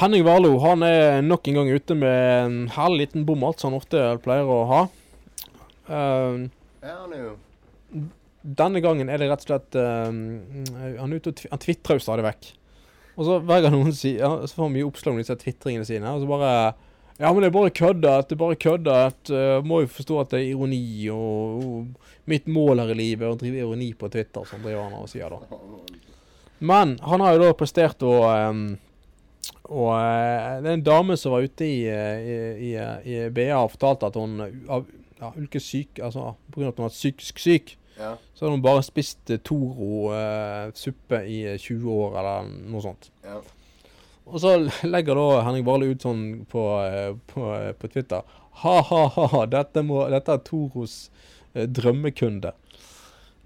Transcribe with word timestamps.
Henning 0.00 0.24
Warlo 0.24 0.54
han 0.62 0.82
er 0.86 1.20
nok 1.20 1.48
en 1.50 1.60
gang 1.60 1.70
ute 1.76 1.94
med 1.98 2.46
en 2.46 2.56
hel 2.72 2.94
liten 2.96 3.26
bommert, 3.28 3.60
som 3.60 3.74
han 3.74 3.82
ofte 3.82 4.04
pleier 4.24 4.48
å 4.48 4.62
ha. 4.70 4.80
Eh, 5.90 6.48
jo 7.18 7.36
denne 8.40 8.80
gangen 8.80 9.10
er 9.12 9.20
det 9.20 9.28
rett 9.28 9.42
og 9.44 9.50
slett 9.50 9.76
uh, 9.76 10.08
Han 10.08 11.12
er 11.12 11.18
ute 11.20 11.32
og 11.34 11.42
han 11.52 11.60
tvitrer 11.60 11.98
jo 11.98 12.04
stadig 12.04 12.24
vekk. 12.24 12.52
Og 13.18 13.26
så 13.26 13.40
hver 13.44 13.64
gang 13.66 13.74
noen 13.74 13.92
sier 13.92 14.22
ja, 14.22 14.30
Så 14.48 14.56
får 14.56 14.68
han 14.68 14.76
mye 14.78 14.86
oppslag 14.86 15.12
om 15.12 15.20
disse 15.20 15.36
tvitringene 15.42 15.88
sine. 15.88 16.14
Og 16.14 16.22
så 16.22 16.30
bare 16.30 16.52
Ja, 17.20 17.28
men 17.28 17.42
det 17.42 17.50
er 17.50 17.56
bare 17.58 17.74
køddet. 17.76 18.30
Det 18.30 18.36
er 18.36 18.40
bare 18.40 18.60
køddet. 18.60 19.20
Uh, 19.28 19.58
må 19.66 19.82
jo 19.84 19.92
forstå 19.92 20.20
at 20.22 20.32
det 20.32 20.40
er 20.40 20.52
ironi, 20.54 20.84
og, 21.12 21.60
og 21.60 22.30
mitt 22.30 22.48
mål 22.48 22.80
her 22.80 22.94
i 22.94 23.00
livet 23.02 23.26
er 23.26 23.34
å 23.34 23.40
drive 23.40 23.60
ironi 23.60 23.90
på 23.98 24.08
Twitter, 24.08 24.46
som 24.48 24.64
driver 24.64 24.86
han 24.86 25.02
og 25.02 25.10
sier 25.12 25.36
da. 25.36 25.60
Men 26.70 26.96
han 27.04 27.24
har 27.24 27.36
jo 27.36 27.44
da 27.44 27.56
prestert 27.56 28.02
å 28.04 28.14
ehm, 28.28 28.64
Og 29.70 29.92
eh, 29.94 30.56
det 30.64 30.70
er 30.72 30.78
en 30.78 30.86
dame 30.86 31.14
som 31.20 31.32
var 31.36 31.44
ute 31.46 31.66
i, 31.66 31.84
eh, 31.86 32.24
i, 32.26 32.70
i, 32.72 32.72
i 33.14 33.28
BA 33.30 33.52
og 33.60 33.70
fortalte 33.76 34.08
at 34.10 34.16
hun 34.18 34.40
av 34.42 34.88
ja, 35.20 35.28
ulkesyk, 35.36 36.00
altså 36.02 36.32
pga. 36.50 36.70
at 36.72 36.80
hun 36.80 36.88
var 36.88 36.94
psykisk 36.96 37.38
syk, 37.38 37.76
Ja. 38.00 38.14
så 38.34 38.46
hadde 38.46 38.54
hun 38.56 38.62
bare 38.64 38.82
spist 38.82 39.30
eh, 39.30 39.38
Toro-suppe 39.44 41.18
i 41.28 41.40
eh, 41.52 41.58
20 41.60 41.90
år, 41.92 42.14
eller 42.20 42.50
noe 42.72 42.82
sånt. 42.84 43.10
ja. 43.26 43.40
Og 44.30 44.38
så 44.38 44.52
legger 44.94 45.18
da 45.18 45.40
Henning 45.42 45.64
Barle 45.66 45.88
ut 45.90 46.04
sånn 46.04 46.20
på, 46.50 46.62
på, 47.32 47.46
på 47.80 47.88
Twitter 47.90 48.20
Ha-ha-ha, 48.62 49.40
dette, 49.50 49.82
må- 49.82 50.04
dette 50.12 50.34
er 50.36 50.42
Toros 50.46 50.98
drømmekunde. 51.54 52.52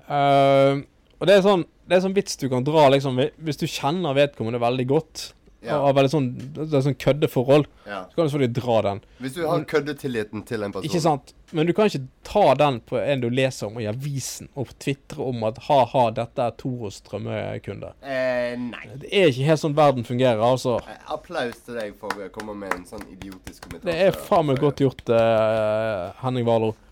Uh, 0.05 0.83
og 1.17 1.25
det 1.31 1.39
er 1.39 1.45
sånn 1.47 1.63
det 1.89 1.97
er 1.97 2.03
sånn 2.05 2.17
vits 2.17 2.37
du 2.41 2.47
kan 2.53 2.65
dra 2.67 2.83
liksom 2.93 3.17
Hvis 3.45 3.57
du 3.61 3.65
kjenner 3.69 4.13
vedkommende 4.17 4.61
veldig 4.61 4.85
godt, 4.91 5.23
Ja. 5.65 5.79
og 5.81 5.95
veldig 5.97 6.11
sånn, 6.13 6.27
sånn 6.71 6.97
køddeforhold, 7.01 7.65
ja. 7.89 8.03
så 8.11 8.19
kan 8.19 8.27
du 8.27 8.33
selvfølgelig 8.35 8.57
dra 8.59 8.77
den. 8.85 9.01
Hvis 9.25 9.37
du 9.39 9.43
har 9.49 9.65
køddetilliten 9.71 10.45
til 10.45 10.67
en 10.67 10.75
person 10.75 10.89
Ikke 10.91 11.01
sant? 11.01 11.33
Men 11.55 11.69
du 11.69 11.73
kan 11.77 11.89
ikke 11.89 12.03
ta 12.27 12.45
den 12.59 12.81
på 12.85 12.99
en 12.99 13.23
du 13.23 13.29
leser 13.33 13.69
om 13.71 13.79
i 13.81 13.87
avisen, 13.89 14.49
og 14.59 14.73
tvitre 14.83 15.23
om 15.25 15.45
at 15.49 15.61
ha-ha, 15.69 16.05
dette 16.17 16.49
er 16.49 16.57
Toros 16.61 16.99
drømmekunde. 17.07 17.93
Eh, 18.03 18.57
nei. 18.61 18.85
Det 19.01 19.13
er 19.13 19.31
ikke 19.31 19.49
helt 19.49 19.63
sånn 19.63 19.77
verden 19.79 20.07
fungerer, 20.09 20.43
altså. 20.45 20.81
Eh, 20.91 20.99
Applaus 21.15 21.63
til 21.65 21.79
deg 21.81 21.95
for 22.01 22.13
å 22.27 22.29
komme 22.35 22.57
med 22.59 22.75
en 22.75 22.85
sånn 22.89 23.05
idiotisk 23.13 23.69
kommentar. 23.69 23.87
Det 23.89 24.09
er 24.09 24.19
faen 24.27 24.51
meg 24.51 24.61
godt 24.63 24.83
gjort, 24.85 25.07
uh, 25.15 26.11
Henning 26.25 26.49
Warlo. 26.49 26.75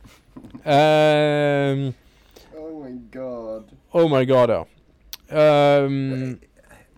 Eh, 0.64 1.90
Oh 2.56 2.84
my 2.84 2.92
god. 3.12 3.64
oh 3.92 4.08
my 4.08 4.24
god, 4.24 4.50
ja. 4.50 4.62
Um, 5.32 6.38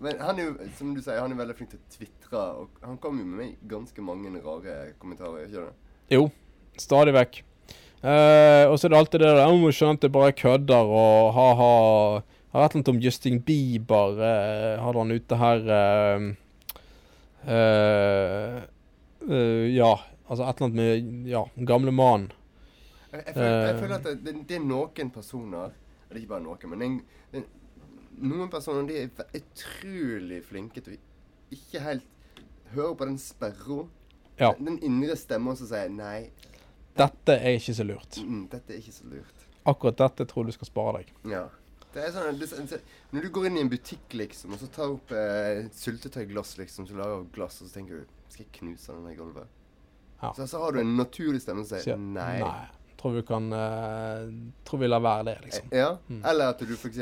Men 0.03 0.19
han 0.19 0.39
er 0.39 0.49
jo, 0.49 0.53
som 0.75 0.93
du 0.95 1.01
sier, 1.01 1.21
han 1.23 1.31
er 1.31 1.39
veldig 1.39 1.55
flink 1.55 1.69
til 1.71 1.79
å 1.79 1.91
tvitre, 1.93 2.41
og 2.59 2.81
han 2.83 2.97
kom 2.99 3.19
jo 3.21 3.25
med 3.25 3.55
ganske 3.71 4.03
mange 4.03 4.31
rare 4.43 4.93
kommentarer, 4.99 5.45
ikke 5.47 5.65
det? 5.69 5.75
jo, 6.17 6.25
stadig 6.77 7.13
vekk. 7.15 7.39
Eh, 8.05 8.65
og 8.69 8.75
så 8.77 8.85
er 8.85 8.91
det 8.93 8.97
alltid 8.99 9.23
det 9.23 9.29
der 9.37 9.71
skjønne 9.73 9.95
at 9.97 10.03
det 10.03 10.11
bare 10.13 10.35
kødder 10.37 10.91
og 10.93 11.31
ha-ha. 11.33 11.69
Har 12.55 12.65
et 12.65 12.75
eller 12.75 12.79
annet 12.81 12.91
om 12.91 12.99
Justin 13.01 13.39
Bieber. 13.41 14.19
eh, 14.21 14.83
hadde 14.83 14.99
han 14.99 15.11
ute 15.15 15.35
her 15.41 15.63
eh, 15.79 16.27
eh, 17.47 18.61
eh, 19.29 19.65
Ja, 19.75 19.93
altså 20.29 20.43
et 20.45 20.61
eller 20.61 20.67
annet 20.69 20.75
med 20.75 21.27
Ja, 21.31 21.45
gamle 21.65 21.91
mannen. 21.91 22.31
Jeg, 23.11 23.23
jeg, 23.27 23.35
jeg 23.35 23.75
Eh. 23.75 23.79
føler 23.79 23.95
at 23.95 24.03
det, 24.03 24.15
det, 24.25 24.33
det 24.49 24.55
er 24.57 24.63
noen 24.65 25.09
personer 25.11 25.69
Det 26.09 26.15
er 26.17 26.21
ikke 26.21 26.33
bare 26.35 26.43
noen, 26.43 26.69
men 26.69 26.81
en, 26.81 26.97
det, 27.31 27.43
noen 28.21 28.49
personer 28.51 28.87
de 28.87 29.01
er 29.03 29.39
utrolig 29.39 30.41
flinke 30.45 30.83
til 30.83 30.95
å 30.95 31.55
ikke 31.55 31.83
helt 31.83 32.41
høre 32.73 32.95
på 32.97 33.07
den 33.09 33.19
sperra. 33.21 33.83
Ja. 34.39 34.51
Den 34.59 34.79
indre 34.83 35.15
stemmen 35.19 35.55
som 35.57 35.69
sier 35.69 35.91
nei, 35.91 36.29
Dette 36.95 37.35
er 37.35 37.57
ikke 37.57 37.75
så 37.75 37.83
lurt. 37.83 38.17
mm, 38.23 38.47
dette 38.51 38.73
er 38.73 38.79
ikke 38.79 38.95
så 38.95 39.07
lurt. 39.11 39.45
Akkurat 39.67 39.97
dette 39.99 40.27
tror 40.29 40.47
du 40.47 40.53
skal 40.55 40.69
spare 40.69 40.99
deg. 41.01 41.13
Ja. 41.31 41.45
Det 41.95 42.03
er 42.03 42.11
sånn, 42.11 42.39
det, 42.39 42.49
det, 42.67 42.79
når 43.15 43.23
du 43.23 43.29
går 43.35 43.45
inn 43.47 43.57
i 43.57 43.61
en 43.63 43.71
butikk, 43.71 44.15
liksom, 44.19 44.55
og 44.55 44.59
så 44.59 44.67
tar 44.67 44.91
opp 44.91 45.13
eh, 45.15 45.61
et 45.61 45.77
syltetøyglass, 45.79 46.57
liksom, 46.59 46.87
så 46.89 46.97
lager 46.99 47.23
du 47.23 47.29
glass, 47.37 47.61
og 47.63 47.69
så 47.69 47.79
tenker 47.79 48.01
du 48.01 48.15
Skal 48.33 48.43
jeg 48.43 48.51
knuse 48.57 48.91
den 48.91 49.13
i 49.13 49.15
gulvet? 49.15 49.47
Ja. 50.19 50.33
Så, 50.35 50.47
så 50.51 50.59
har 50.59 50.75
du 50.75 50.81
en 50.81 50.95
naturlig 50.97 51.39
stemme 51.43 51.63
som 51.63 51.79
sier 51.79 51.99
nei. 51.99 52.41
Nei. 52.43 52.91
Tror 52.99 53.15
vi 53.15 53.23
kan 53.27 53.47
uh, 53.53 54.27
Tror 54.67 54.81
vi 54.81 54.89
lar 54.89 55.03
være 55.03 55.27
det, 55.29 55.35
liksom. 55.45 55.71
Ja. 55.75 55.89
Mm. 56.07 56.21
Eller 56.31 56.51
at 56.51 56.63
du 56.67 56.73
f.eks. 56.75 56.99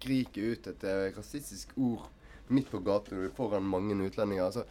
Skriker 0.00 0.54
ut 0.54 0.68
et 0.72 0.86
eh, 0.88 1.10
rasistisk 1.16 1.74
ord 1.76 2.06
midt 2.50 2.70
på 2.72 2.80
gaten 2.82 3.28
foran 3.36 3.66
mange 3.68 3.94
utlendinger. 3.94 4.48
Altså, 4.48 4.64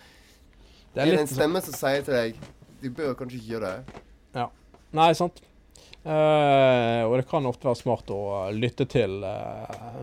Det 0.93 1.03
er 1.03 1.05
er 1.05 1.11
det 1.11 1.21
en 1.21 1.27
sånn 1.29 1.37
stemme 1.37 1.61
som 1.61 1.75
sier 1.77 2.01
til 2.01 2.15
deg 2.17 2.39
Du 2.81 2.89
bør 2.89 3.13
kanskje 3.13 3.37
ikke 3.37 3.53
gjøre 3.53 3.69
det. 3.69 4.01
Ja. 4.33 4.47
Nei, 4.95 5.11
sant. 5.13 5.41
Uh, 5.99 7.03
og 7.05 7.17
det 7.19 7.25
kan 7.29 7.45
ofte 7.45 7.67
være 7.67 7.77
smart 7.77 8.09
å 8.09 8.47
lytte 8.55 8.87
til 8.89 9.19
uh, 9.21 9.99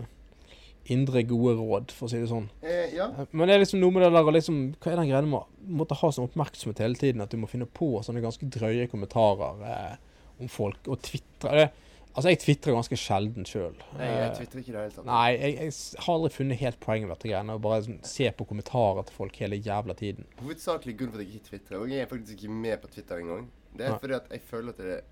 indre 0.93 1.23
gode 1.27 1.55
råd, 1.57 1.91
for 1.95 2.07
å 2.07 2.11
si 2.11 2.19
det 2.21 2.29
sånn. 2.29 2.45
Eh, 2.61 2.93
ja. 2.95 3.09
Men 3.31 3.49
det 3.49 3.55
er 3.55 3.63
liksom 3.63 3.81
noe 3.81 3.95
med 3.95 4.05
det 4.05 4.11
der 4.13 4.29
liksom 4.37 4.59
Hva 4.77 4.91
er 4.93 5.01
den 5.01 5.09
greia 5.09 5.25
med 5.25 5.39
å 5.41 5.73
måtte 5.81 5.97
ha 5.99 6.11
sånn 6.13 6.29
oppmerksomhet 6.29 6.83
hele 6.85 6.99
tiden? 6.99 7.23
At 7.25 7.33
du 7.33 7.41
må 7.41 7.49
finne 7.51 7.67
på 7.67 7.89
sånne 8.05 8.23
ganske 8.23 8.47
drøye 8.53 8.87
kommentarer 8.91 9.65
eh, 9.73 10.21
om 10.43 10.51
folk, 10.51 10.79
og 10.87 11.01
tvitre 11.03 11.71
Altså, 12.17 12.31
jeg 12.33 12.39
tvitrer 12.41 12.73
ganske 12.73 12.97
sjelden 12.97 13.45
sjøl. 13.45 13.75
Jeg, 13.99 14.13
jeg 14.17 14.29
tvitrer 14.39 14.61
ikke 14.63 14.71
det 14.73 14.79
hele 14.81 14.93
tatt. 14.95 15.05
Nei, 15.05 15.27
jeg, 15.35 15.51
jeg 15.59 15.73
har 16.01 16.15
aldri 16.15 16.31
funnet 16.33 16.57
helt 16.63 16.79
poenget 16.81 17.05
med 17.05 17.13
dette 17.13 17.29
greiene. 17.29 17.57
Å 17.59 17.61
bare 17.61 17.83
sånn, 17.85 17.99
se 18.09 18.31
på 18.33 18.47
kommentarer 18.49 19.05
til 19.05 19.17
folk 19.19 19.37
hele 19.43 19.59
jævla 19.61 19.93
tiden. 19.99 20.25
Hovedsakelig 20.39 20.95
grunn 20.97 21.11
for 21.13 21.21
at 21.21 21.27
jeg 21.27 21.37
ikke 21.37 21.49
tvitrer, 21.51 21.77
og 21.83 21.93
jeg 21.93 22.01
er 22.01 22.09
faktisk 22.09 22.39
ikke 22.39 22.57
med 22.65 22.81
på 22.81 22.89
Twitter 22.95 23.21
engang, 23.21 23.45
det 23.77 23.85
er 23.85 23.93
Nei. 23.93 23.99
fordi 24.01 24.17
at 24.17 24.33
jeg 24.33 24.43
føler 24.49 24.73
at 24.73 24.81
det 24.81 24.97
er... 24.97 25.05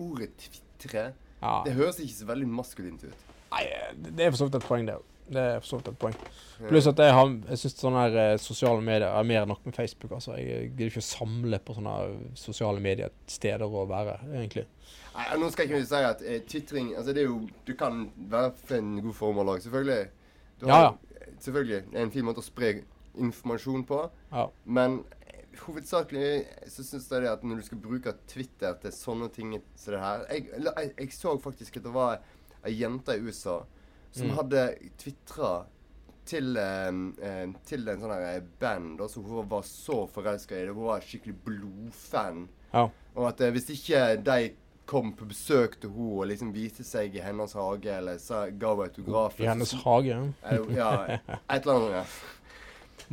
Ordet 0.00 0.30
tvitre 0.40 1.06
Ja. 1.40 1.54
Det 1.64 1.72
høres 1.76 1.98
ikke 2.04 2.18
så 2.18 2.28
veldig 2.28 2.48
maskulint 2.52 3.08
ut. 3.08 3.24
Nei, 3.50 3.64
det 3.96 4.12
det 4.18 4.26
er 4.26 4.34
for 4.34 4.42
så 4.42 4.50
vidt 4.50 4.60
et 4.60 4.68
poeng, 4.68 4.84
det 4.88 4.98
òg. 5.00 5.08
Det 5.30 5.42
er 5.42 5.60
for 5.60 5.68
så 5.68 5.78
vidt 5.78 5.88
et 5.92 5.98
poeng. 6.00 6.16
Pluss 6.66 6.88
at 6.90 7.00
jeg, 7.00 7.14
har, 7.14 7.28
jeg 7.52 7.60
syns 7.60 7.76
sånne 7.78 8.00
her 8.02 8.16
eh, 8.18 8.32
sosiale 8.42 8.82
medier 8.82 9.06
er 9.08 9.28
mer 9.28 9.44
enn 9.44 9.52
nok 9.52 9.62
med 9.68 9.76
Facebook. 9.76 10.16
altså. 10.16 10.34
Jeg 10.40 10.72
gidder 10.72 10.90
ikke 10.90 11.04
å 11.04 11.06
samle 11.06 11.60
på 11.62 11.76
sånne 11.76 11.94
sosiale 12.38 12.82
medier-steder 12.82 13.78
å 13.78 13.84
være, 13.90 14.16
egentlig. 14.32 14.66
Nei, 15.14 15.28
nå 15.38 15.50
skal 15.52 15.66
jeg 15.66 15.80
ikke 15.80 15.90
si 15.90 16.02
at 16.06 16.20
eh, 16.22 16.42
tvitring 16.46 16.92
Altså, 16.94 17.12
det 17.14 17.24
er 17.24 17.26
jo 17.26 17.40
Du 17.66 17.72
kan 17.74 18.04
være 18.30 18.52
for 18.60 18.76
en 18.78 18.92
god 19.02 19.16
formål 19.18 19.54
òg, 19.54 19.62
selvfølgelig. 19.64 20.04
Du 20.60 20.66
Ja, 20.68 20.82
ja. 20.88 20.92
Selvfølgelig. 21.40 21.80
Det 21.90 21.98
er 21.98 22.06
en 22.06 22.12
fin 22.14 22.26
måte 22.26 22.42
å 22.42 22.46
spre 22.46 22.74
informasjon 23.18 23.82
på. 23.88 24.04
Ja. 24.30 24.46
Men 24.64 25.00
eh, 25.26 25.42
hovedsakelig 25.64 26.30
så 26.70 26.86
syns 26.86 27.10
jeg 27.10 27.24
det 27.24 27.32
at 27.32 27.46
når 27.46 27.62
du 27.62 27.66
skal 27.70 27.82
bruke 27.82 28.14
Twitter 28.30 28.78
til 28.82 28.94
sånne 28.94 29.30
ting 29.34 29.54
som 29.74 29.94
det 29.94 30.02
her 30.02 30.26
Jeg, 30.30 30.48
jeg, 30.58 30.94
jeg 30.98 31.12
så 31.16 31.36
faktisk 31.42 31.80
at 31.80 31.86
det 31.86 31.94
var 31.94 32.20
ei 32.66 32.74
jente 32.76 33.16
i 33.16 33.22
USA 33.24 33.62
som 34.12 34.26
Mm. 34.26 34.36
hadde 34.36 34.62
tvitra 34.98 35.64
til, 36.26 36.56
eh, 36.56 36.88
eh, 37.22 37.46
til 37.66 37.88
en 37.88 38.00
sånn 38.00 38.10
her 38.14 38.40
band 38.60 39.00
som 39.10 39.24
hun 39.24 39.48
var 39.48 39.62
så 39.62 40.08
forelska 40.08 40.52
i. 40.56 40.64
det. 40.66 40.74
Hun 40.74 40.84
var 40.84 41.00
skikkelig 41.00 41.34
blodfan. 41.44 42.48
Ja. 42.72 42.88
Og 43.16 43.28
at 43.28 43.40
eh, 43.40 43.50
hvis 43.50 43.70
ikke 43.70 44.22
de 44.24 44.50
kom 44.86 45.12
på 45.14 45.24
besøk 45.28 45.80
til 45.80 45.90
henne 45.90 46.18
og 46.20 46.26
liksom 46.26 46.52
viste 46.52 46.82
seg 46.84 47.14
i 47.14 47.20
hennes 47.20 47.52
hage, 47.52 47.86
eller 47.86 48.18
sa, 48.18 48.46
ga 48.50 48.68
henne 48.74 48.88
autograf 48.88 49.38
I 49.40 49.46
hennes 49.46 49.72
hage. 49.84 50.34
eller, 50.44 50.70
Ja, 50.76 51.04
et 51.48 51.66
eller 51.66 51.74
annet. 51.74 51.90
Ja. 51.90 52.04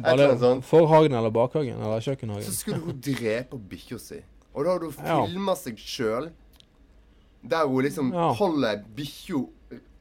Bare 0.03 0.13
eller 0.13 0.27
annet 0.29 0.39
sånt. 0.41 0.63
Forhagen 0.65 1.13
eller 1.13 1.29
bakhagen 1.31 1.79
eller 1.81 1.99
kjøkkenhagen? 1.99 2.43
Så 2.43 2.53
skulle 2.53 2.79
hun 2.79 2.99
drepe 3.01 3.57
bikkja 3.69 3.99
si. 3.99 4.21
Og 4.53 4.65
da 4.65 4.71
hadde 4.73 4.91
hun 4.91 5.05
Ja. 5.05 5.25
filma 5.25 5.55
seg 5.55 5.75
sjøl 5.77 6.31
der 7.47 7.65
hun 7.67 7.83
liksom 7.83 8.11
Ja. 8.13 8.33
holder 8.33 8.83
bikkja 8.95 9.47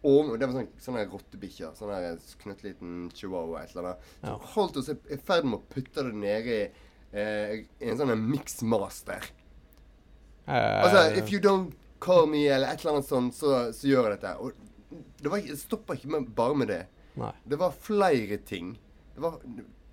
over 0.03 0.39
Det 0.39 0.47
var 0.47 0.55
sånn, 0.61 0.69
sånne 0.79 1.07
rottebikkjer. 1.11 1.73
Sånn 1.79 2.21
knøttliten 2.43 3.11
chihuahua 3.15 3.63
et 3.65 3.71
eller 3.75 3.89
annet. 3.93 4.11
Så 4.21 4.27
Ja. 4.27 4.37
holdt 4.55 4.77
oss 4.77 4.89
i 4.91 5.17
ferd 5.17 5.45
med 5.45 5.59
å 5.61 5.63
putte 5.73 6.05
det 6.05 6.15
nedi 6.15 6.71
eh, 7.13 7.65
en 7.81 7.99
sånn 7.99 8.15
mixmaster. 8.31 9.23
Eh, 10.47 10.83
Altså, 10.85 11.17
if 11.19 11.33
you 11.33 11.41
don't 11.41 11.73
call 11.99 12.27
me, 12.27 12.47
eller 12.49 12.69
et 12.69 12.81
eller 12.85 12.99
annet 12.99 13.09
sånt, 13.09 13.35
så, 13.35 13.73
så 13.73 13.89
gjør 13.89 14.11
jeg 14.11 14.21
dette. 14.21 14.35
Og 14.39 14.53
det, 15.23 15.31
var 15.33 15.41
stoppa 15.57 15.97
ikke 15.97 16.13
med, 16.13 16.29
bare 16.37 16.55
med 16.55 16.69
det. 16.69 16.83
Nei. 17.17 17.33
Det 17.49 17.59
var 17.59 17.73
flere 17.73 18.39
ting. 18.47 18.75
Det, 19.15 19.21
var, 19.25 19.39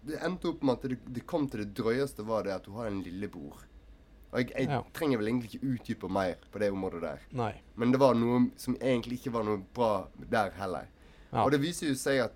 det 0.03 0.19
endte 0.21 0.49
opp 0.51 0.63
med 0.63 0.73
at 0.77 0.89
det, 0.91 0.97
det 1.15 1.25
kom 1.25 1.47
til 1.49 1.63
det 1.63 1.73
drøyeste 1.79 2.25
var 2.27 2.43
det 2.43 2.53
at 2.57 2.65
du 2.67 2.73
har 2.75 2.89
en 2.91 3.01
lillebror. 3.05 3.63
Og 4.33 4.39
jeg, 4.41 4.51
jeg 4.57 4.67
Ja. 4.69 4.81
trenger 4.93 5.17
vel 5.21 5.27
egentlig 5.29 5.53
ikke 5.53 5.73
utdype 5.73 6.09
mer 6.09 6.35
på 6.51 6.59
det 6.59 6.71
området 6.73 7.01
der. 7.01 7.19
Nei. 7.31 7.53
Men 7.77 7.91
det 7.93 7.99
var 8.01 8.15
noe 8.17 8.47
som 8.57 8.75
egentlig 8.81 9.19
ikke 9.21 9.33
var 9.35 9.43
noe 9.45 9.61
bra 9.73 10.07
der 10.17 10.49
heller. 10.57 10.87
Ja. 11.31 11.43
Og 11.45 11.51
det 11.51 11.61
viser 11.61 11.87
jo 11.91 11.93
seg 11.95 12.19
at 12.25 12.33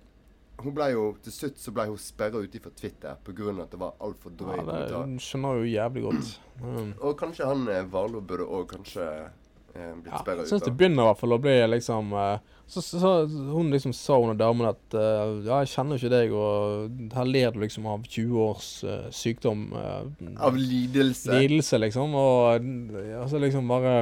hun 0.62 0.74
ble 0.74 0.88
jo, 0.90 1.16
til 1.22 1.32
slutt 1.32 1.58
så 1.62 1.70
ble 1.74 1.84
hun 1.86 1.98
sperra 2.02 2.40
ute 2.42 2.58
fra 2.60 2.70
Twitter 2.74 3.14
pga. 3.24 3.50
at 3.62 3.70
det 3.70 3.78
var 3.78 3.92
altfor 4.00 4.32
Ja, 4.40 5.04
det 5.06 5.20
skjønner 5.22 5.60
jo 5.60 5.66
jævlig 5.70 6.02
godt. 6.02 6.38
Mm. 6.62 6.94
Og 7.00 7.16
kanskje 7.18 7.46
han 7.46 7.68
eh, 7.68 7.84
Warloe 7.92 8.20
burde 8.22 8.46
òg 8.46 8.66
kanskje 8.72 9.30
blitt 10.02 10.12
Ja, 10.12 10.18
sperra 10.22 10.36
jeg 10.42 10.46
ut. 10.46 10.50
syns 10.52 10.64
det 10.66 10.72
begynner 10.78 11.02
i 11.04 11.08
hvert 11.10 11.20
fall 11.22 11.34
å 11.36 11.40
bli 11.44 11.56
liksom 11.74 12.12
eh, 12.12 12.38
så, 12.68 12.82
så, 12.84 12.98
så 13.00 13.12
Hun 13.54 13.70
liksom 13.72 13.94
sa 13.96 14.18
under 14.20 14.36
damene 14.36 14.68
damen 14.68 14.68
at 14.74 14.96
eh, 15.00 15.34
Ja, 15.48 15.60
jeg 15.64 15.70
kjenner 15.72 15.96
ikke 16.00 16.10
deg, 16.12 16.32
og 16.36 17.12
her 17.16 17.28
ler 17.30 17.52
du 17.54 17.60
liksom 17.62 17.86
av 17.88 18.02
20 18.04 18.40
års 18.44 18.70
uh, 18.84 19.06
sykdom. 19.14 19.62
Uh, 19.72 20.08
Av 20.44 20.56
lidelse. 20.58 21.32
lidelse, 21.32 21.78
liksom. 21.80 22.12
Og 22.18 22.58
eh, 22.58 23.14
altså 23.22 23.40
liksom 23.40 23.68
bare 23.70 23.94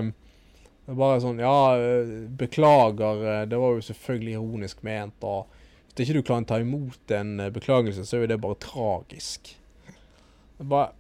bare 0.87 1.20
sånn 1.23 1.38
Ja, 1.43 1.55
eh, 1.79 2.11
beklager. 2.38 3.22
eh, 3.26 3.44
Det 3.50 3.58
var 3.58 3.75
jo 3.79 3.87
selvfølgelig 3.87 4.34
ironisk 4.40 4.82
ment. 4.87 5.22
Og 5.26 5.46
hvis 5.96 6.06
ikke 6.11 6.19
du 6.20 6.26
klarer 6.29 6.44
å 6.44 6.50
ta 6.50 6.58
imot 6.62 7.14
en 7.17 7.40
eh, 7.40 7.50
beklagelse, 7.55 8.05
så 8.06 8.17
er 8.19 8.26
jo 8.26 8.32
det 8.34 8.40
bare 8.43 8.58
tragisk. 8.62 9.55
Det 10.58 10.67
bare 10.70 10.93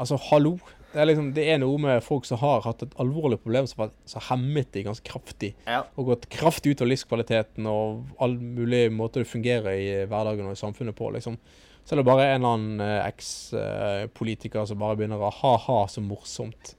Altså, 0.00 0.16
hallo. 0.30 0.54
Det 0.90 0.98
er 0.98 1.06
liksom, 1.06 1.28
det 1.36 1.44
er 1.46 1.60
noe 1.62 1.78
med 1.78 2.02
folk 2.02 2.26
som 2.26 2.40
har 2.40 2.64
hatt 2.64 2.82
et 2.82 2.94
alvorlig 3.02 3.38
problem 3.44 3.68
som 3.70 3.84
har 3.84 4.24
hemmet 4.32 4.72
de 4.74 4.82
ganske 4.88 5.06
kraftig. 5.06 5.52
Ja. 5.68 5.84
Og 5.94 6.10
gått 6.10 6.26
kraftig 6.34 6.74
ut 6.74 6.82
av 6.82 6.90
livskvaliteten 6.90 7.68
og 7.70 8.08
all 8.18 8.34
mulig 8.40 8.88
måter 8.92 9.22
det 9.22 9.30
fungerer 9.30 9.70
i 9.78 9.88
hverdagen 10.10 10.50
og 10.50 10.56
i 10.56 10.60
samfunnet 10.60 10.98
på. 10.98 11.12
liksom. 11.14 11.38
Så 11.84 11.94
er 11.94 12.02
det 12.02 12.08
bare 12.10 12.26
en 12.26 12.40
eller 12.40 12.56
annen 12.56 12.82
eh, 12.84 13.06
eks-politiker 13.06 14.66
som 14.66 14.82
bare 14.82 14.98
begynner 14.98 15.22
å 15.22 15.30
ha-ha, 15.40 15.80
så 15.90 16.02
morsomt. 16.02 16.74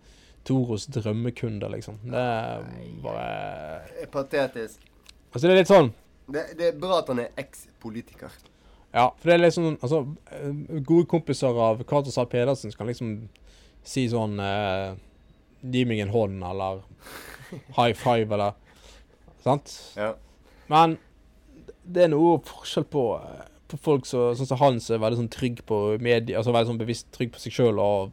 Toros 0.48 0.88
drømmekunde, 0.92 1.68
liksom. 1.72 2.00
Det 2.04 2.18
er 2.18 2.64
bare 3.04 4.08
Patetisk. 4.12 4.80
Altså, 5.32 5.46
det 5.46 5.52
er 5.54 5.60
litt 5.60 5.70
sånn 5.70 5.92
Det, 6.32 6.46
det 6.58 6.72
er 6.72 6.80
bra 6.82 6.98
at 7.00 7.12
han 7.12 7.22
er 7.24 7.36
eks-politiker. 7.40 8.34
Ja, 8.92 9.06
for 9.16 9.30
det 9.32 9.38
er 9.38 9.54
sånn 9.56 9.78
Altså, 9.78 10.02
eh, 10.36 10.80
gode 10.80 11.08
kompiser 11.12 11.56
av 11.68 11.84
Cato 11.88 12.12
Zahl 12.12 12.28
Pedersen 12.32 12.74
kan 12.76 12.90
liksom 12.90 13.14
si 13.84 14.08
sånn 14.12 14.40
eh, 14.42 14.92
Gi 15.62 15.84
meg 15.86 16.00
en 16.02 16.10
hånd, 16.10 16.40
eller 16.42 16.80
high 17.78 17.94
five, 17.94 18.34
eller 18.34 18.56
Sant? 19.42 19.74
Ja. 19.98 20.14
Men 20.70 20.98
det 21.82 22.06
er 22.06 22.12
noe 22.14 22.40
forskjell 22.46 22.86
på, 22.94 23.06
eh, 23.18 23.46
på 23.72 23.80
folk 23.82 24.08
som 24.10 24.36
sånn 24.38 24.50
som 24.52 24.62
han 24.62 24.80
som 24.84 24.96
er 24.98 25.04
veldig 25.06 25.22
sånn 25.24 25.32
trygg 25.34 25.64
på 25.70 25.80
media, 26.02 26.38
altså 26.40 26.54
veldig 26.54 26.74
sånn 26.74 26.82
bevisst 26.82 27.10
trygg 27.16 27.34
på 27.34 27.42
seg 27.42 27.56
sjøl 27.56 27.82
og 27.82 28.12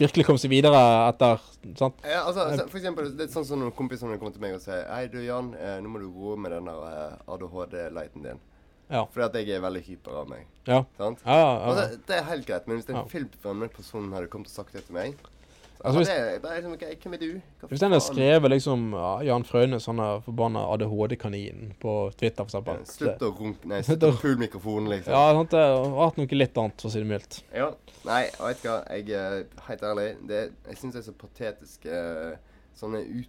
virkelig 0.00 0.26
kom 0.26 0.38
seg 0.40 0.52
videre 0.52 0.78
etter 1.08 1.40
sant? 1.78 2.00
Ja, 2.04 2.24
altså, 2.26 2.46
for 2.68 2.80
eksempel, 2.80 3.10
det 3.16 3.28
er 3.28 3.34
sånn 3.34 3.46
som 3.48 3.60
noen 3.62 3.74
kompisene 3.76 4.18
kommer 4.20 4.34
til 4.34 4.44
meg 4.44 4.56
og 4.56 4.64
sier 4.64 4.84
Hei, 4.90 5.06
du 5.12 5.20
Jan, 5.24 5.52
eh, 5.56 5.78
nå 5.82 5.92
må 5.92 6.02
du 6.02 6.08
roe 6.10 6.36
med 6.40 6.54
den 6.54 6.68
der 6.68 6.88
eh, 6.88 7.20
ADHD-leiten 7.34 8.26
din. 8.26 8.42
Ja. 8.92 9.04
Fordi 9.08 9.24
at 9.24 9.34
jeg 9.40 9.56
er 9.56 9.60
veldig 9.64 9.82
hyper 9.88 10.16
av 10.22 10.28
meg. 10.28 10.46
Ja. 10.68 10.82
Sant? 10.98 11.22
Ja, 11.26 11.32
ja, 11.40 11.52
ja. 11.52 11.68
Altså, 11.72 12.00
det 12.06 12.16
er 12.18 12.24
helt 12.28 12.46
greit, 12.46 12.66
men 12.68 12.76
hvis 12.80 12.90
en 12.92 12.96
Ja. 13.00 13.04
filmfremmed 13.08 13.72
person 13.72 14.10
hadde 14.12 14.28
kommet 14.28 14.46
og 14.52 14.52
sagt 14.52 14.72
det 14.76 14.84
til 14.86 14.94
meg 14.94 15.14
så, 15.16 15.88
Altså, 15.88 15.98
hvis- 15.98 16.08
det, 16.12 16.42
det 16.42 16.50
er 16.50 16.60
liksom, 16.60 16.98
Hvem 17.02 17.14
er 17.14 17.18
du? 17.18 17.40
Hva 17.60 17.68
Hvis 17.68 17.80
den 17.80 17.90
hadde 17.90 18.04
skrevet 18.04 18.50
liksom 18.52 18.92
ja, 18.94 19.08
Jan 19.26 19.42
Frøynes, 19.44 19.86
han 19.86 19.98
er 19.98 20.20
forbanna 20.20 20.60
ADHD-kanin 20.74 21.72
på 21.80 22.12
Twitter, 22.16 22.44
for 22.44 22.62
Ja. 22.66 22.76
Slutt 22.84 23.18
å 23.18 23.32
runke 23.38 23.64
Nei, 23.66 23.80
Slutt 23.82 23.98
å- 24.06 24.12
pule 24.20 24.36
mikrofonen, 24.38 24.88
liksom. 24.92 25.10
Ja, 25.12 25.32
sant, 25.32 25.50
det 25.50 25.58
har 25.58 25.90
vært 25.90 26.16
noe 26.18 26.38
litt 26.38 26.54
annet, 26.56 26.80
for 26.80 26.88
å 26.88 26.92
si 26.92 26.98
det 27.00 27.08
mildt. 27.08 27.42
Ja. 27.52 27.72
Nei, 28.04 28.22
jeg 28.30 28.38
vet 28.38 28.62
du 28.62 28.68
hva, 28.68 28.84
jeg 28.90 29.10
er 29.10 29.44
helt 29.66 29.80
ærlig 29.82 30.26
det, 30.28 30.52
Jeg 30.68 30.76
syns 30.76 30.92
det 30.92 31.02
er 31.02 31.10
så 31.10 31.14
patetisk 31.18 31.86
eh, 31.86 32.36
sånne 32.76 33.02
ut... 33.02 33.28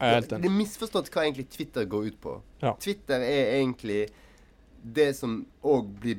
Det, 0.00 0.28
det 0.28 0.44
er 0.44 0.50
misforstått 0.50 1.08
hva 1.10 1.22
egentlig 1.22 1.48
Twitter 1.50 1.84
går 1.84 2.06
ut 2.06 2.20
på. 2.20 2.40
Ja. 2.62 2.72
Twitter 2.80 3.20
er 3.20 3.60
egentlig 3.60 4.08
det 4.92 5.16
som 5.16 5.46
òg 5.64 5.88
blir 6.00 6.16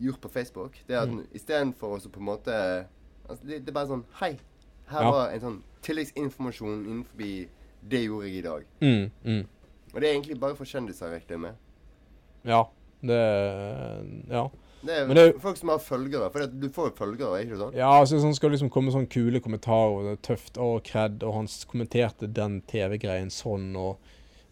gjort 0.00 0.20
på 0.20 0.28
Facebook. 0.30 0.78
Det 0.86 0.96
er 0.96 1.02
at 1.02 1.08
Mm. 1.08 1.26
istedenfor 1.34 1.98
å 1.98 2.10
på 2.10 2.18
en 2.20 2.26
måte 2.26 2.86
altså 3.28 3.44
det, 3.46 3.64
det 3.64 3.68
er 3.68 3.72
bare 3.72 3.86
sånn 3.86 4.04
Hei, 4.20 4.38
her 4.86 5.02
Ja. 5.02 5.10
var 5.10 5.30
en 5.30 5.40
sånn 5.40 5.62
tilleggsinformasjon 5.82 6.86
innenfor 6.86 7.16
det 7.88 8.04
gjorde 8.06 8.26
jeg 8.28 8.38
i 8.38 8.42
dag. 8.42 8.64
Mm, 8.80 9.10
mm. 9.24 9.46
Og 9.94 10.00
det 10.00 10.04
er 10.08 10.14
egentlig 10.20 10.40
bare 10.40 10.54
for 10.56 10.64
kjendiser 10.64 11.10
jeg 11.10 11.20
regner 11.20 11.28
jeg 11.28 11.40
med. 11.40 11.54
Ja. 12.44 12.64
Det 13.02 14.28
Ja. 14.30 14.48
Det 14.84 14.90
er 14.90 15.14
det- 15.14 15.40
folk 15.40 15.56
som 15.56 15.68
har 15.68 15.78
følgere. 15.78 16.30
For 16.32 16.40
det, 16.40 16.60
du 16.60 16.68
får 16.68 16.90
jo 16.90 16.94
følgere, 17.04 17.44
ikke 17.44 17.56
sant? 17.58 17.74
Ja, 17.74 18.00
altså 18.00 18.18
sånn 18.18 18.34
skal 18.34 18.50
liksom 18.50 18.68
komme 18.70 18.90
sånne 18.90 19.08
kule 19.08 19.40
kommentarer, 19.40 19.92
og 19.96 20.04
det 20.04 20.12
er 20.28 20.34
tøft, 20.34 20.58
og 20.58 20.82
kred, 20.82 21.22
og 21.22 21.34
han 21.34 21.46
kommenterte 21.46 22.32
den 22.32 22.62
TV-greien 22.62 23.30
sånn, 23.30 23.76
og 23.76 23.98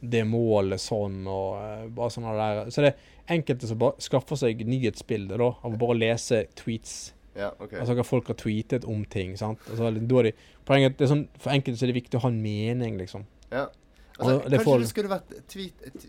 det 0.03 0.25
målet 0.27 0.81
sånn, 0.81 1.23
og 1.29 1.57
eh, 1.61 1.87
bare 1.95 2.11
sånne 2.15 2.35
der. 2.39 2.71
Så 2.73 2.83
det 2.85 2.93
er 2.95 3.35
enkelte 3.37 3.69
som 3.69 3.79
bare 3.79 4.01
skaffer 4.01 4.37
seg 4.41 4.63
nyhetsbilde, 4.67 5.37
da, 5.39 5.51
av 5.63 5.75
å 5.75 5.81
bare 5.81 5.99
lese 5.99 6.45
tweets. 6.57 7.13
Ja, 7.37 7.53
ok. 7.63 7.75
Altså 7.79 7.95
hva 7.95 8.05
folk 8.05 8.27
har 8.33 8.35
tweetet 8.41 8.85
om 8.91 9.05
ting, 9.05 9.37
sant. 9.39 9.61
Altså, 9.71 9.91
de, 9.95 10.33
poenget, 10.67 10.97
det 10.99 11.07
er 11.07 11.13
sånn, 11.13 11.29
For 11.39 11.53
enkelte 11.55 11.79
så 11.79 11.87
er 11.87 11.93
det 11.93 12.01
viktig 12.03 12.19
å 12.19 12.25
ha 12.25 12.29
en 12.33 12.41
mening, 12.43 12.97
liksom. 12.99 13.27
Ja. 13.53 13.69
Altså, 14.19 14.35
Og 14.41 14.51
kanskje 14.51 14.65
får- 14.67 14.81
det 14.81 14.89
skulle 14.91 15.09
vært 15.13 15.31
tweet, 15.49 15.93
t- 16.01 16.09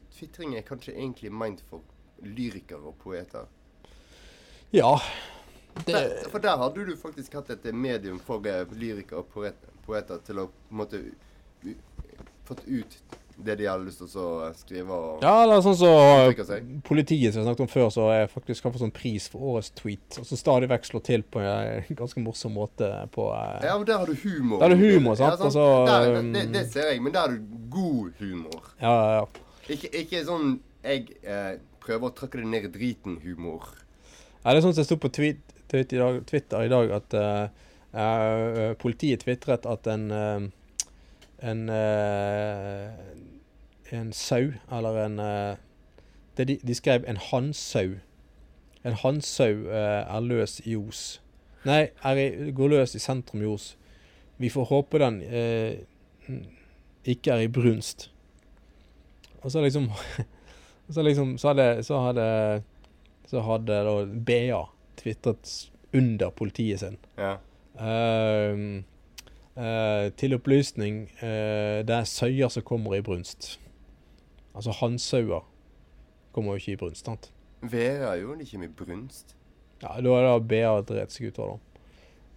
er 0.58 0.66
kanskje 0.68 0.96
egentlig 0.98 1.32
ment 1.32 1.62
for 1.70 1.82
lyrikere 2.24 2.82
og 2.90 2.98
poeter. 3.00 3.46
Ja. 4.72 4.96
Der, 5.86 6.10
Det, 6.10 6.32
for 6.32 6.40
der 6.40 6.58
hadde 6.58 6.86
du 6.86 6.96
faktisk 7.00 7.34
hatt 7.34 7.50
et 7.50 7.64
medium 7.74 8.20
for 8.20 8.44
eh, 8.48 8.66
lyrikere 8.76 9.20
og 9.20 9.30
poet, 9.32 9.56
poeter 9.86 10.18
til 10.26 10.40
å 10.44 10.48
på 10.48 10.72
en 10.72 10.78
måte 10.82 11.00
fått 12.46 12.66
ut 12.68 12.98
det 13.46 13.56
de 13.60 13.68
hadde 13.68 13.86
lyst 13.88 14.02
til 14.02 14.22
å 14.22 14.50
skrive 14.58 14.96
og 14.96 15.24
ja, 15.24 15.34
eller 15.44 15.62
sånn 15.66 15.78
så. 15.80 15.92
Politiet 16.88 17.34
som 17.34 17.42
jeg 17.42 17.48
snakket 17.48 17.64
om 17.66 17.72
før, 17.72 17.88
så 17.94 18.08
er 18.14 18.30
faktisk 18.32 18.68
har 18.68 18.74
fått 18.74 18.84
sånn 18.84 18.94
pris 18.96 19.28
for 19.32 19.54
årets 19.54 19.72
tweet. 19.78 20.20
Og 20.22 20.28
så 20.30 20.38
stadig 20.40 20.70
vekk 20.72 20.88
slår 20.90 21.04
til 21.08 21.26
på 21.26 21.42
en 21.44 21.88
ganske 22.00 22.24
morsom 22.24 22.56
måte 22.58 22.90
på 23.16 23.28
eh, 23.36 23.68
Ja, 23.68 23.78
men 23.80 23.88
der 23.90 24.02
har 24.04 24.10
du 24.10 24.16
humor. 24.24 24.62
Der 24.62 24.68
har 24.68 24.76
du 24.76 24.84
humor, 24.84 25.18
sant? 25.20 25.42
Ja, 25.42 25.50
Altså, 25.52 25.66
der, 25.90 26.20
um, 26.20 26.32
det, 26.36 26.46
det 26.54 26.66
ser 26.74 26.92
jeg, 26.92 27.02
men 27.04 27.16
der 27.16 27.26
har 27.26 27.36
du 27.36 27.58
god 27.74 28.22
humor. 28.22 28.72
Ja, 28.82 28.94
ja, 28.94 29.20
ja. 29.20 29.52
Ikke, 29.72 29.92
ikke 30.04 30.24
sånn 30.28 30.56
jeg 30.86 31.12
eh, 31.22 31.58
prøver 31.82 32.10
å 32.10 32.16
trykke 32.18 32.42
det 32.42 32.48
ned 32.54 32.70
i 32.70 32.74
driten-humor. 32.78 33.68
Ja, 34.42 34.52
det 34.52 34.58
er 34.60 34.64
sånn 34.66 34.74
som 34.74 34.84
jeg 34.84 34.90
sto 34.90 35.02
på 35.02 35.12
tweet, 35.14 35.44
tweet 35.72 35.94
i 35.94 36.02
dag, 36.02 36.24
Twitter 36.30 36.66
i 36.66 36.72
dag, 36.72 36.96
at 36.98 37.18
eh, 37.18 37.68
eh, 37.94 38.74
politiet 38.82 39.26
tvitret 39.26 39.68
at 39.70 39.90
en 39.92 40.10
eh, 40.16 40.50
en 41.42 41.70
eh, 41.70 42.90
en 43.92 44.14
sau, 44.14 44.54
eller 44.72 45.06
en 45.06 45.20
eh, 45.20 45.58
det 46.38 46.48
de, 46.48 46.60
de 46.68 46.76
skrev 46.76 47.04
en 47.08 47.18
hannsau. 47.18 47.98
En 48.86 48.94
hannsau 48.94 49.68
eh, 49.68 50.02
er 50.16 50.20
løs 50.20 50.62
i 50.66 50.76
Os. 50.76 51.22
Nei, 51.66 51.90
er 52.04 52.18
i, 52.18 52.52
går 52.52 52.68
løs 52.68 52.96
i 52.96 53.00
sentrum 53.00 53.44
i 53.44 53.50
Os. 53.52 53.76
Vi 54.38 54.50
får 54.50 54.70
håpe 54.72 55.00
den 55.00 55.22
eh, 55.22 55.84
ikke 57.06 57.32
er 57.32 57.46
i 57.46 57.52
brunst. 57.52 58.12
Og 59.42 59.52
så 59.52 59.62
liksom 59.62 59.90
Så 60.92 61.02
liksom 61.02 61.38
Så 61.38 61.48
hadde, 61.48 61.84
så 61.84 62.00
hadde 62.00 62.64
så 63.32 63.40
hadde 63.48 63.78
da 63.88 63.92
BA 64.06 64.58
tvitret 65.00 65.72
under 65.96 66.30
politiet 66.36 66.82
sin. 66.82 66.98
Ja. 67.18 67.38
Uh, 67.80 68.84
uh, 69.56 70.12
til 70.20 70.36
opplysning, 70.36 71.06
uh, 71.22 71.80
det 71.88 71.96
er 71.96 72.04
søyer 72.04 72.52
som 72.52 72.66
kommer 72.68 72.98
i 72.98 73.02
brunst. 73.02 73.61
Altså 74.56 74.72
hannsauer 74.82 75.44
kommer 76.36 76.56
jo 76.56 76.62
ikke 76.64 76.76
i 76.76 76.80
brunst, 76.80 77.06
sant? 77.06 77.30
Vera 77.62 78.16
gjorde 78.20 78.40
det 78.42 78.48
ikke 78.48 78.60
med 78.64 78.76
brunst. 78.78 79.36
Ja, 79.82 79.96
Da 80.02 80.16
er 80.18 80.28
det 80.40 80.48
BA 80.48 80.72
drept 80.88 81.12
seg 81.16 81.28
ut 81.32 81.40
av, 81.40 81.54
da. 81.56 81.58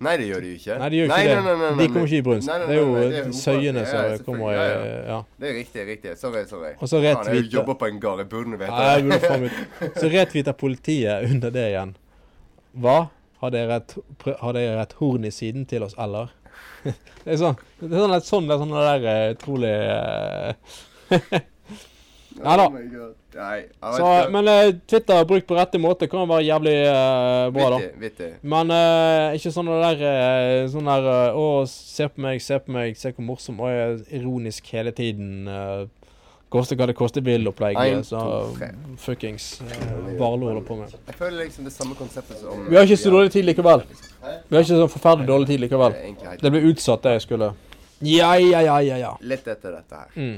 Nei, 0.04 0.16
det 0.18 0.26
gjør 0.26 0.40
de 0.42 0.48
jo 0.50 0.56
ikke. 0.58 0.76
Nei, 0.80 0.88
de 0.90 0.96
gjør 0.98 1.04
ikke 1.06 1.16
det. 1.16 1.34
Nei, 1.34 1.42
nei, 1.44 1.54
nei, 1.60 1.74
De 1.78 1.86
kommer 1.92 2.08
ikke 2.10 2.18
i 2.18 2.24
brunst. 2.26 2.48
Nei, 2.50 2.56
nei, 2.58 2.66
Det 2.66 2.74
er 2.74 2.80
jo 2.80 2.86
nei, 2.86 2.94
nei, 3.00 3.08
det 3.10 3.18
er 3.20 3.26
jo 3.28 3.36
søyene 3.38 3.84
som 3.86 4.24
kommer 4.26 4.50
i 4.50 4.54
Ja, 4.56 4.86
ja. 5.08 5.18
Det 5.40 5.48
er 5.50 5.54
riktig, 5.60 5.84
riktig. 5.88 6.14
Sorry, 6.18 6.42
sorry. 6.50 6.72
Og 6.80 6.88
så 6.90 6.98
Faen, 6.98 7.04
jeg 7.06 7.16
retvite 7.20 7.54
jobber 7.54 7.78
på 7.80 7.88
en 7.88 8.00
gard, 8.02 8.18
jeg 8.24 8.28
burde 8.32 8.58
vite 8.58 8.70
Ja, 8.72 8.88
jeg 8.98 9.04
burde 9.06 9.20
faen 9.28 9.44
meg- 9.46 10.00
Så 10.02 10.10
retviter 10.12 10.52
politiet 10.64 11.30
under 11.30 11.50
det 11.54 11.66
igjen. 11.70 11.94
Hva? 12.74 12.96
Har 13.40 13.50
dere 13.54 13.76
et, 13.76 13.94
har 14.40 14.52
dere 14.56 14.82
et 14.82 14.92
horn 14.98 15.24
i 15.24 15.30
siden 15.30 15.64
til 15.70 15.82
oss, 15.86 15.94
eller? 15.98 16.32
Det 17.24 17.32
er 17.32 17.40
sånn 17.40 17.56
det 17.80 17.88
er 17.88 18.02
sånn, 18.02 18.10
det 18.10 18.18
er 18.18 18.26
sånn, 18.28 18.48
det 18.48 18.54
er 18.54 18.60
sånn 18.60 18.74
det 18.74 18.84
der 18.84 19.06
eh, 19.14 19.30
utrolig 19.32 19.74
eh, 19.80 21.40
Nei 22.42 22.56
da. 22.58 22.66
Oh. 22.68 23.96
Så, 23.96 24.06
men 24.30 24.48
uh, 24.48 24.74
Twitter 24.90 25.24
brukt 25.26 25.46
på 25.46 25.56
rette 25.58 25.78
måte 25.82 26.06
kan 26.10 26.26
være 26.28 26.46
jævlig 26.46 26.74
uh, 26.86 27.50
bra, 27.54 27.66
da. 27.74 27.78
Vittig, 27.78 28.00
vittig. 28.02 28.30
Men 28.42 28.70
uh, 28.74 29.34
ikke 29.34 29.52
sånn 29.54 29.70
der 29.70 30.04
Sånn 30.70 30.90
der 30.90 31.08
Å, 31.34 31.44
se 31.70 32.08
på 32.10 32.24
meg, 32.24 32.42
se 32.42 32.58
på 32.62 32.74
meg, 32.74 32.98
se 32.98 33.12
hvor 33.14 33.26
morsom 33.26 33.60
Og 33.62 33.70
jeg 33.70 33.84
er 33.84 34.16
ironisk 34.20 34.70
hele 34.74 34.94
tiden. 34.94 35.50
Koste 36.54 36.78
hva 36.78 36.86
det 36.86 36.94
koste 36.94 37.22
vil-opplegg. 37.26 37.78
Så 38.06 38.22
fuckings 39.02 39.56
Barlo 40.18 40.50
holder 40.50 40.62
på 40.66 40.78
med. 40.78 40.94
Jeg 41.10 41.18
føler 41.18 41.40
liksom 41.46 41.66
det 41.66 41.74
samme 41.74 41.98
konseptet 41.98 42.38
som 42.42 42.66
Vi 42.68 42.78
har 42.78 42.86
ikke 42.86 43.02
så 43.02 43.14
dårlig 43.14 43.34
tid 43.34 43.48
likevel. 43.50 43.86
Vi 44.22 44.56
har 44.56 44.62
ikke 44.62 44.82
så 44.84 44.90
forferdelig 44.90 45.30
dårlig 45.30 45.50
tid 45.50 45.64
likevel. 45.66 45.98
Det 46.42 46.54
ble 46.54 46.66
utsatt, 46.70 47.02
det 47.06 47.18
jeg 47.18 47.26
skulle. 47.26 47.54
Ja, 48.04 48.34
ja, 48.36 48.60
ja, 48.62 48.80
ja, 48.82 48.96
ja. 48.98 49.12
Litt 49.22 49.46
etter 49.48 49.78
dette 49.78 49.96
her. 49.96 50.08
Mm. 50.18 50.32